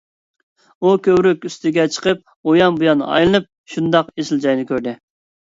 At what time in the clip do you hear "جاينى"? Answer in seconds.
4.49-4.69